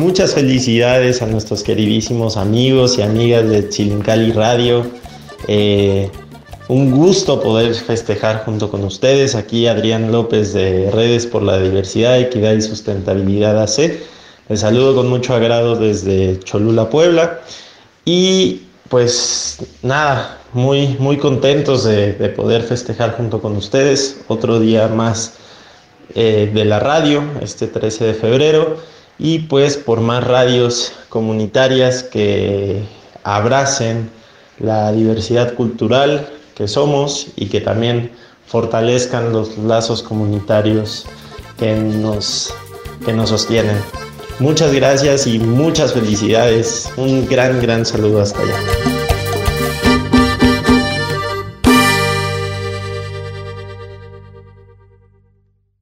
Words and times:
muchas 0.00 0.32
felicidades 0.32 1.20
a 1.20 1.26
nuestros 1.26 1.62
queridísimos 1.62 2.38
amigos 2.38 2.96
y 2.96 3.02
amigas 3.02 3.48
de 3.50 3.68
Chilincali 3.68 4.32
Radio. 4.32 4.86
Eh, 5.46 6.10
un 6.68 6.90
gusto 6.90 7.42
poder 7.42 7.74
festejar 7.74 8.44
junto 8.46 8.70
con 8.70 8.82
ustedes. 8.82 9.34
Aquí 9.34 9.66
Adrián 9.66 10.10
López 10.10 10.54
de 10.54 10.90
Redes 10.90 11.26
por 11.26 11.42
la 11.42 11.58
Diversidad, 11.58 12.18
Equidad 12.18 12.54
y 12.54 12.62
Sustentabilidad 12.62 13.62
AC. 13.62 14.00
Les 14.48 14.60
saludo 14.60 14.94
con 14.94 15.08
mucho 15.08 15.34
agrado 15.34 15.76
desde 15.76 16.40
Cholula, 16.40 16.88
Puebla. 16.88 17.40
Y 18.06 18.62
pues 18.88 19.58
nada, 19.82 20.38
muy, 20.54 20.96
muy 20.98 21.18
contentos 21.18 21.84
de, 21.84 22.12
poder 22.34 22.62
festejar 22.62 23.18
junto 23.18 23.42
con 23.42 23.54
ustedes 23.54 24.22
otro 24.28 24.60
día 24.60 24.88
más 24.88 25.34
eh, 26.14 26.50
de 26.52 26.64
la 26.64 26.80
radio, 26.80 27.22
este 27.42 27.66
13 27.66 28.06
de 28.06 28.14
febrero. 28.14 28.99
Y 29.22 29.40
pues 29.40 29.76
por 29.76 30.00
más 30.00 30.24
radios 30.24 30.92
comunitarias 31.10 32.02
que 32.02 32.82
abracen 33.22 34.10
la 34.58 34.92
diversidad 34.92 35.54
cultural, 35.54 36.26
que 36.54 36.66
somos 36.66 37.28
y 37.36 37.46
que 37.46 37.60
también 37.60 38.10
fortalezcan 38.46 39.30
los 39.30 39.58
lazos 39.58 40.02
comunitarios 40.02 41.06
que 41.58 41.74
nos, 41.74 42.54
que 43.04 43.12
nos 43.12 43.28
sostienen. 43.28 43.76
Muchas 44.38 44.72
gracias 44.72 45.26
y 45.26 45.38
muchas 45.38 45.92
felicidades. 45.92 46.90
Un 46.96 47.28
gran, 47.28 47.60
gran 47.60 47.84
saludo 47.84 48.22
hasta 48.22 48.40
allá. 48.40 48.89